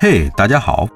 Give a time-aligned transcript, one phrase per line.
[0.00, 0.86] 嘿，大家好！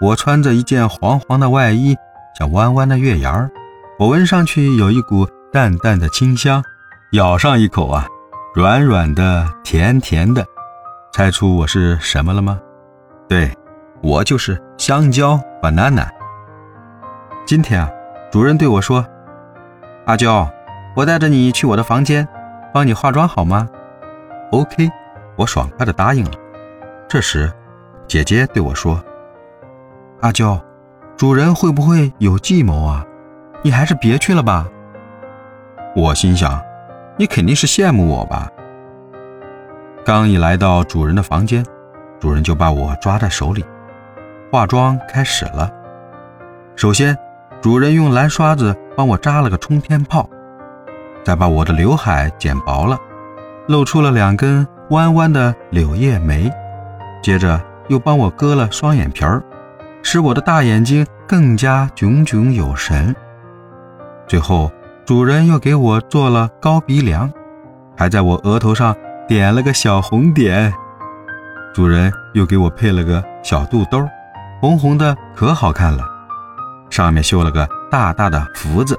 [0.00, 1.96] 我穿着一件黄黄的外衣，
[2.36, 3.48] 像弯弯的月牙儿。
[3.96, 6.60] 我闻上去有一股淡淡的清香，
[7.12, 8.04] 咬上一口啊，
[8.56, 10.44] 软软的，甜甜的。
[11.12, 12.58] 猜出我是什么了吗？
[13.28, 13.56] 对，
[14.02, 16.08] 我就是香蕉 banana。
[17.46, 17.88] 今天啊，
[18.32, 19.06] 主人对我说
[20.06, 20.50] ：“阿娇，
[20.96, 22.26] 我带着你去我的房间，
[22.74, 23.68] 帮你化妆好吗
[24.50, 24.90] ？”OK，
[25.36, 26.32] 我爽快的答应了。
[27.08, 27.48] 这时。
[28.08, 29.02] 姐姐对我说
[30.22, 30.60] ：“阿娇，
[31.16, 33.04] 主人会不会有计谋啊？
[33.62, 34.68] 你还是别去了吧。”
[35.96, 36.62] 我心想
[37.18, 38.48] ：“你肯定是羡慕我吧？”
[40.04, 41.64] 刚一来到主人的房间，
[42.20, 43.64] 主人就把我抓在手里，
[44.52, 45.68] 化妆开始了。
[46.76, 47.16] 首先，
[47.60, 50.28] 主人用蓝刷子帮我扎了个冲天炮，
[51.24, 52.96] 再把我的刘海剪薄了，
[53.66, 56.48] 露出了两根弯弯的柳叶眉，
[57.20, 57.60] 接着。
[57.88, 59.42] 又帮我割了双眼皮儿，
[60.02, 63.14] 使我的大眼睛更加炯炯有神。
[64.26, 64.70] 最后，
[65.04, 67.30] 主人又给我做了高鼻梁，
[67.96, 68.94] 还在我额头上
[69.28, 70.72] 点了个小红点。
[71.72, 74.04] 主人又给我配了个小肚兜，
[74.60, 76.02] 红红的可好看了，
[76.90, 78.98] 上面绣了个大大的福字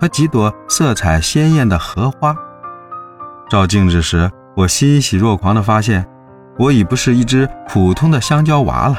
[0.00, 2.34] 和几朵色彩鲜艳的荷花。
[3.50, 6.06] 照镜子时，我欣喜若狂地发现。
[6.58, 8.98] 我已不是一只普通的香蕉娃了，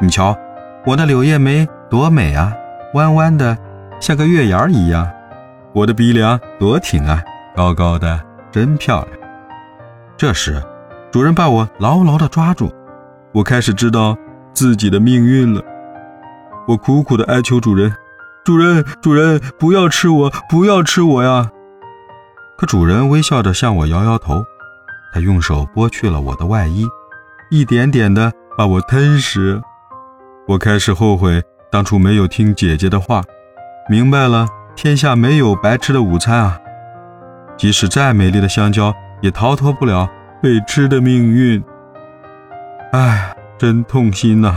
[0.00, 0.36] 你瞧，
[0.84, 2.52] 我的柳叶眉多美啊，
[2.94, 3.56] 弯弯的，
[4.00, 5.06] 像个月牙一样；
[5.72, 7.22] 我的鼻梁多挺啊，
[7.54, 9.18] 高高的，真漂亮。
[10.16, 10.62] 这时，
[11.12, 12.70] 主人把我牢牢地抓住，
[13.32, 14.16] 我开始知道
[14.52, 15.62] 自己的命运了。
[16.66, 17.94] 我苦苦地哀求主人
[18.44, 21.50] ：“主人，主人，不要吃我，不要吃我呀！”
[22.58, 24.44] 可主人微笑着向我摇摇头。
[25.12, 26.86] 他用手剥去了我的外衣，
[27.50, 29.60] 一点点的把我吞食。
[30.46, 33.22] 我开始后悔当初没有听姐姐的话，
[33.88, 36.58] 明白了天下没有白吃的午餐啊！
[37.56, 40.08] 即使再美丽的香蕉，也逃脱不了
[40.42, 41.62] 被吃的命运。
[42.92, 44.54] 唉，真痛心呐！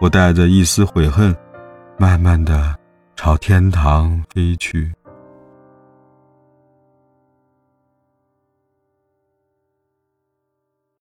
[0.00, 1.34] 我带着一丝悔恨，
[1.98, 2.74] 慢慢的
[3.16, 4.92] 朝天堂飞去。